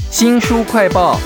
[0.00, 1.18] 新书快报：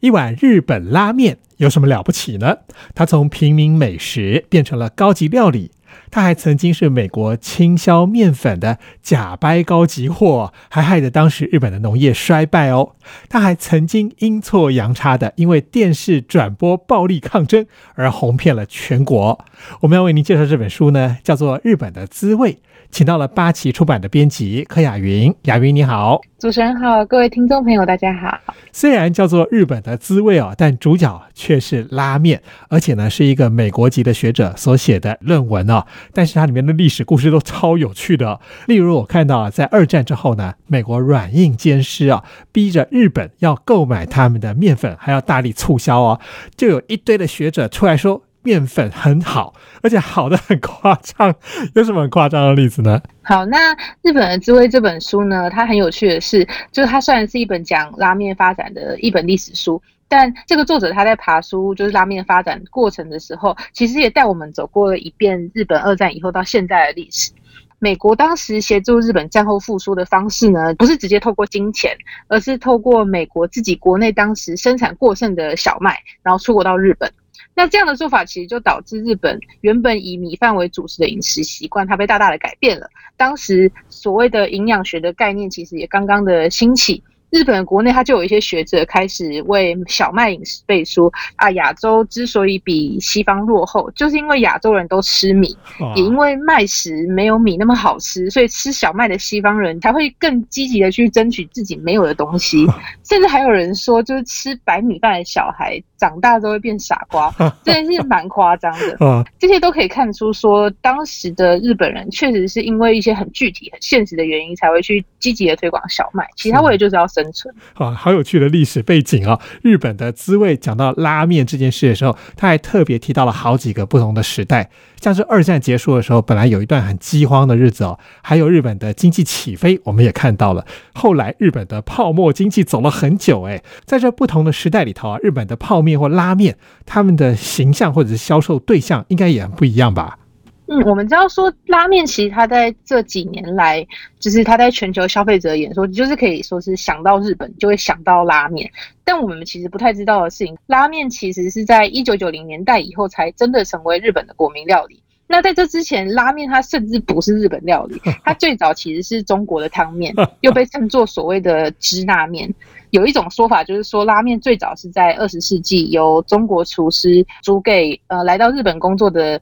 [0.00, 2.58] 一碗日本拉面有什么了不起呢？
[2.94, 5.72] 它从平民美食变成了高级料理。
[6.10, 12.96] 他还曾经是美国倾销面粉的假掰高级货，还害得当时日本的农业衰败哦。
[13.28, 19.44] 他还曾经阴错阳差的因为电视转播暴力抗争而红遍了全国。
[19.80, 22.52] 我们要为您介绍这本书呢，叫做《日本的滋味》。
[22.90, 28.36] 请到了八旗出版的编辑柯雅云，雅云你好，主持人好，各位听众朋友大家好。
[28.72, 35.84] 虽然叫做日本的滋味哦，但主角却是拉面，而且呢是一个美国籍的学者所写的论文哦。
[36.12, 46.20] 但是它里面的历史故事都超有趣的，例如我看到啊，在二战之后呢，美国软硬兼施啊，逼着日本要购买他们的面粉，还要大力促销哦，
[46.56, 48.24] 就有一堆的学者出来说。
[48.42, 51.34] 面粉很好，而且好的很夸张。
[51.74, 53.00] 有什么很夸张的例子呢？
[53.22, 67.30] 好，那《日本的滋味》这本书呢，它很有趣的是，就是它虽然是一本讲拉面发展的一本历史书，但这个作者他在爬书就是拉面发展过程的时候，其实也带我们走过了一遍日本二战以后到现在的历史。
[67.78, 71.96] 美国当时协助日本战后复苏的方式呢，不是直接透过金钱，
[72.28, 77.12] 而是透过美国自己国内当时生产过剩的小麦，然后出口到日本。
[77.54, 82.88] 那这样的做法其实就导致日本原本以米饭为主食的饮食习惯，它被大大的改变了。
[83.16, 87.02] 当时所谓的营养学的概念，其实也刚刚的兴起。
[87.30, 91.50] 日本国内，它就有一些学者开始为小麦饮食背书啊。
[91.52, 95.56] 亚洲之所以比西方落后，就是因为亚洲人都吃米，
[95.96, 102.66] 也因为麦食没有米那么好吃，所以吃小麦的西方人才会更积极的去争取自己没有的东西。
[103.02, 107.32] 甚至还有人说，就是吃白米饭的小孩长大都会变傻瓜，
[107.64, 109.24] 真的是蛮夸张的。
[109.38, 116.28] 这些都可以看出，说当时的日本人确实是因为一些很具体、很现实的原因，才会去积极的推广小麦。
[116.36, 117.22] 其他为了就是要生。
[117.22, 119.40] 生存啊，好有趣的历史背景啊！
[119.62, 124.68] 日本的滋味讲到拉面这件事的时候，他还特别提到了好几个不同的时代，
[125.00, 130.66] 像是二战结束的时候，本来有一段很饥荒的日子哦，还有日本的经济起飞，我们也看到了。
[130.94, 140.18] 后来日本的泡沫经济走了很久，哎，在这不同的时代里头啊，日本的泡面或拉面，他们的形象或者是销售对象应该也很不一样吧？
[140.66, 143.86] 嗯，我们知道说拉面其实它在这几年来，
[144.18, 148.70] 就是它在全球消费者眼说，就是可以说是想到日本就会想到拉面。
[149.04, 155.02] 但我们其实不太知道的事情，拉面其实是在一九九零年代以后才真的成为日本的国民料理。
[155.32, 162.54] 那在这之前，拉面它甚至不是日本料理， 它最早其实是中国的汤面，又被称作所谓的支那面。
[162.90, 169.40] 有一种说法就是说，拉面最早是在二十世纪由中国厨师煮给呃来到日本工作的。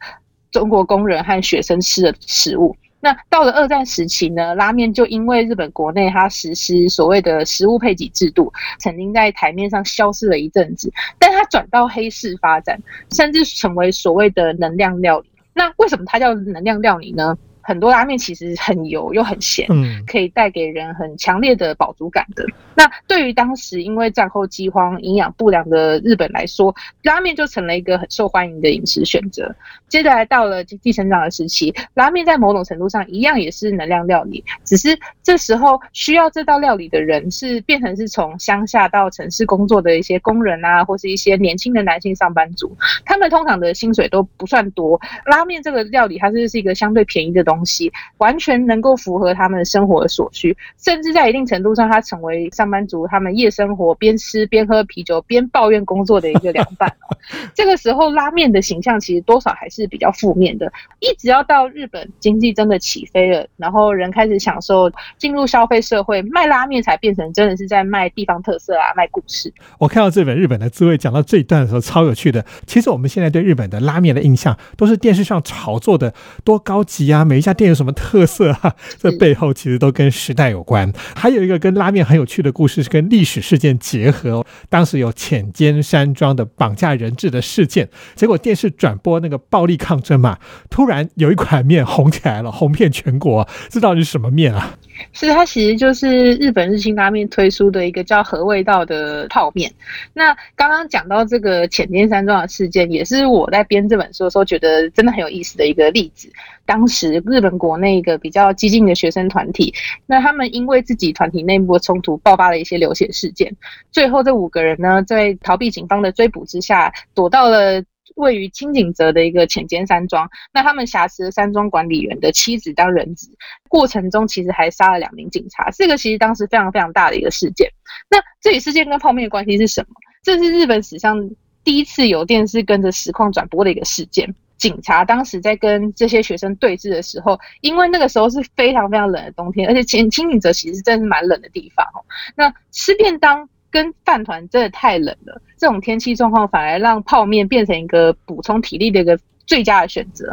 [0.52, 2.74] 中国工人和学生吃的食物。
[2.98, 15.30] 那到了二战时期呢，拉面就因为日本国内它实施所谓的食物配给制度，曾经在台面上消失了一阵子，但它转到黑市发展，甚至成为所谓的能量料理。
[15.54, 17.36] 那为什么它叫能量料理呢？
[17.62, 22.44] 很多拉面其实很油又很咸，嗯，可以带给人很强烈的饱足感的。
[22.74, 29.54] 那对于当时因为战后饥荒、营养不良的日本来说，拉面就成了一个很受欢迎的饮食选择。
[29.88, 44.98] 接下来到了经济成长的时期，拉面在某种程度上一样也是能量料理，只是这时候需要这道料理的人是变成是从乡下到城市工作的一些工人啊，或是一些年轻的男性上班族，他们通常的薪水都不算多。
[45.26, 47.49] 拉面这个料理它是是一个相对便宜的东西。
[47.50, 56.92] 东西完全能够符合他们的生活的所需，甚至在一定程度上，它成为上班族他们夜生活边吃边喝啤酒边抱怨工作的一个凉拌。
[57.54, 60.72] 这个时候，拉面的形象其实多少还是比较负面的。
[61.00, 69.52] 一直要到日本经济真的起飞了，然后人开始享受进入消费社会，卖拉面才变成真的是在卖地方特色啊，卖故事。
[69.78, 72.44] 我看到这本《日本的滋味》讲到这一段的时候，超有趣的。
[72.66, 76.12] 其实我们现在对日本的拉面的印象，都是电视上炒作的
[76.44, 77.50] 多高级啊，每一家。
[77.60, 78.74] 店有什么特色啊？
[78.96, 80.90] 这背后其实都跟时代有关。
[81.14, 84.46] 还有一个跟拉面很有趣的故事，是跟历史事件结合。
[84.70, 90.38] 当时有浅间山庄的绑架人质的事件，结果电视转播那个暴力抗争嘛，
[90.70, 93.46] 突然有一款面红起来了，红遍全国。
[93.68, 94.76] 这到底是什么面啊？
[95.12, 99.72] 是它其实就是日本日清拉面推出的一个叫和味道的泡面。
[100.12, 106.30] 那刚刚讲到这个浅间山庄的事件，也是我在编这本书的时候觉得真的很有意思的一个例子。
[106.66, 109.74] 当时日本国内一个比较激进的学生团体，
[110.06, 113.52] 那他们因为自己团体内部的冲突，爆发了一些流血事件。
[113.90, 117.82] 最后这五个人呢，在逃避警方的追捕之下，躲到了
[118.16, 123.28] 位于清景泽的一个浅间山庄，那他们挟持山庄管理员的妻子当人质，
[123.68, 127.70] 过程中其实还杀了两名警察，这个其实当时非常非常大的一个事件。
[128.08, 129.94] 那这起事件跟泡面的关系是什么？
[130.22, 131.30] 这是日本史上
[131.64, 134.34] 第一次有电视跟着实况转播的一个事件。
[134.58, 142.04] 警察当时在跟这些学生对峙的时候，因为那个时候是非常非常冷的冬天，而且清清景泽其实真的是蛮冷的地方哦。
[142.36, 150.28] 那吃便当跟饭团真的太冷了，这种天气状况反而让泡面变成一个补充体力的一个最佳的选择。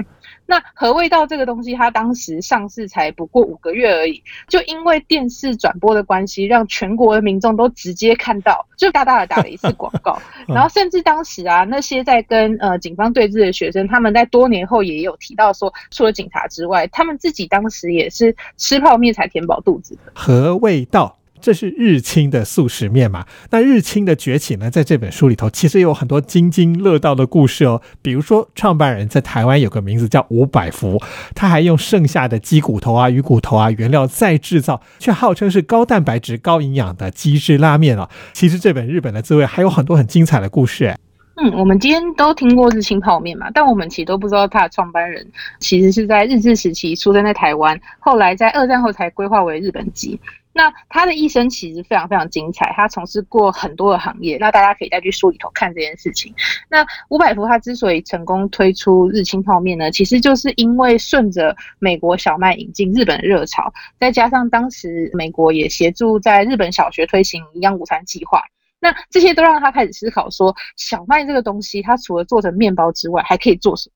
[0.50, 10.18] 那和味道这个东西，它当时上市才不过五个月而已，就因为电视转播的关系，让全国的民众都直接看到，就大大的打了一次广告。
[10.48, 20.14] 然后甚至当时啊，那些在跟呃警方对峙的学生，他们在多年后也有提到说，除了警察之外，他们自己当时也是吃泡面才填饱肚子的。
[20.16, 21.17] 和味道。
[21.42, 23.26] 这是日清的素食面嘛？
[23.52, 27.82] 那日清的崛起呢，在这本书里头其实有很多津津乐道的故事哦。
[28.02, 31.02] 比如说，创办人在台湾有个名字叫吴百福，
[31.36, 38.10] 他还用剩下的鸡骨头啊、鱼骨头啊原料再制造，却号称是高蛋白质、高营养的鸡汁拉面哦。
[38.34, 40.96] 其实这本日本的滋味还有很多很精彩的故事。
[41.40, 45.24] 嗯，我们今天都听过日清泡面嘛，但我们其实都不知道它的创办人
[45.60, 50.20] 其实是在日治时期出生在台湾，后来在二战后才规划为日本籍。
[50.58, 54.38] 那他的一生其实非常非常精彩，他从事过很多的行业。
[54.40, 56.34] 那大家可以再去书里头看这件事情。
[56.68, 68.42] 那伍百福他之所以成功推出日清泡面呢，其实就是因为顺着美国小麦引进日本的热潮，再加上当时美国也协助在日本小学推行营养午餐计划，
[68.80, 73.94] 那这些都让他开始思考说，小麦这个东西，它除了做成面包之外，还可以做什么？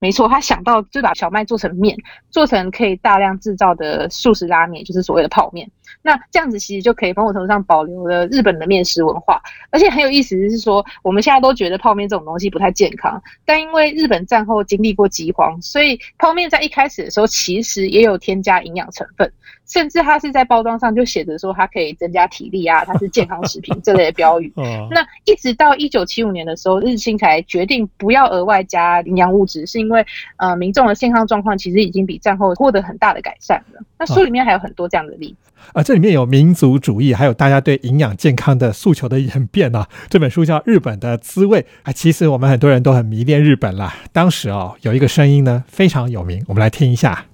[0.00, 1.96] 没错，他想到就把小麦做成面，
[2.30, 5.70] 做成可以大量制造的速食拉面，就是所谓的泡面。
[6.02, 9.40] 那这样子其实就可以某种程度上保留了日本的面食文化，
[9.70, 19.30] 而且很有意思的是说，我们现在都觉得泡面这种东西不太健康，但因为日本战后经历过饥荒，所以泡面在一开始的时候其实也有添加营养成分，
[19.66, 24.52] 甚至它是在包装上就写着说它可以增加体力啊，它是健康食品这类的标语。
[24.90, 30.04] 那一直到一九七五年的时候，日清才决定不要额外加营养物质，是因为
[30.36, 33.80] 呃民众的健康状况其实已经比战后获得很大的改善了。
[33.98, 35.50] 那书里面还有很多这样的例子。
[35.74, 39.88] 啊，这里面有民族主义，还有大家对营养健康的诉求的演变啊。
[40.08, 43.92] 这本书叫《日本的滋味》啊，其实我们很多人都很迷恋日本啦。
[44.12, 47.26] 当时哦，有一个声音呢非常有名，我们来听一下。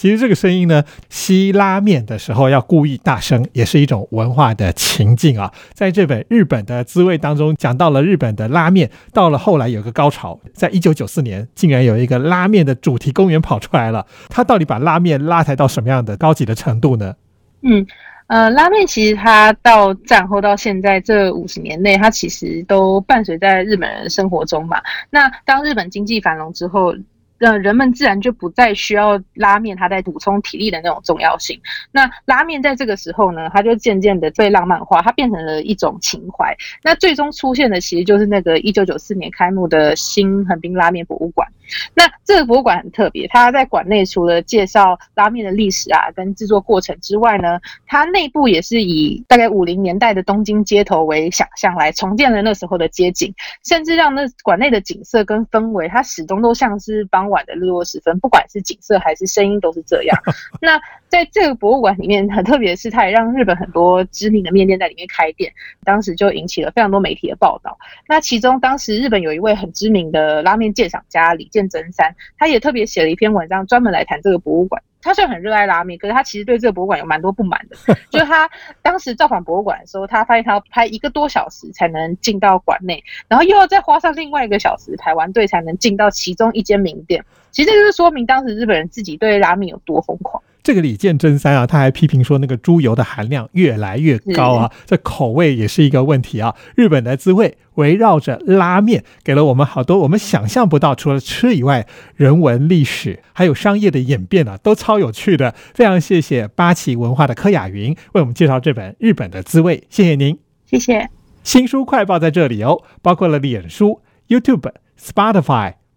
[0.00, 5.52] 其实这个声音呢，吸拉面的时候要故意大声，也是一种文化的情境啊。
[5.74, 14.06] 在这本《日本的滋味》当中，讲到了日本的拉面，到了后来有个高潮，在一九九四年，竟然有一个拉面的主题公园跑出来了。
[14.30, 17.14] 它到底把拉面拉抬到什么样的高级的程度呢？
[17.60, 17.86] 嗯，
[18.28, 24.80] 呃，拉面其实它到战后到现在这五十年内，它其实都伴随在日本人生活中嘛。
[25.10, 26.94] 那当日本经济繁荣之后。
[27.40, 31.58] 那人们自然就不再需要拉面，它在补充体力的那种重要性。
[31.90, 36.54] 那拉面在这个时候呢，它就渐渐的被浪漫化，它变成了一种情怀。
[36.84, 41.48] 那最终出现的其实就是那个一九九四年开幕的新横滨拉面博物馆。
[41.94, 53.32] 那这个博物馆很特别，它在馆内除了介绍拉面的历史啊跟制作过程之外呢，它内部也是以大概五零年代的东京街头为想象来重建了那时候的街景，
[53.64, 60.18] 甚至让那馆内的景色跟氛围，它始终都像是帮晚的日落时分， 不管是景色还是声音都是这样。
[60.60, 65.50] 那在这个博物馆里面很特别的是，它也让日本很多知名的面店在里面开店，
[65.84, 67.78] 当时就引起了非常多媒体的报道。
[68.06, 71.70] 那其中当时日本有一位很知名的拉面鉴赏家李建。
[71.70, 74.82] 真三，他也特别写了一篇文章，专门来谈这个博物馆。
[75.02, 77.76] 他虽然很热爱拉面，可是他其实对这个博物馆有蛮多不满的。
[78.10, 78.48] 就是他
[78.82, 87.24] 当时造访博物馆的时候，他发现他要拍一个多小时才能进到馆内，然后又要再花上另外一个小时排完队才能进到其中一间名店。
[87.50, 90.42] 其实这就是说明当时日本人自己对拉面有多疯狂。
[90.62, 96.54] 这个李健真三啊，他还批评说那个猪油的含量越来越高啊，这口味也是一个问题啊。
[96.74, 105.54] 日本的滋味围绕着拉面，给了我们好多我们想象不到，除了吃以外，人文历史还有商业的演变啊，都超有趣的。
[105.74, 111.08] 非常谢谢八旗文化的柯雅云为我们介绍这本《日本的滋味》，谢谢您，谢谢。
[111.42, 115.79] 新书快报在这里哦，包括了脸书、YouTube、Spotify。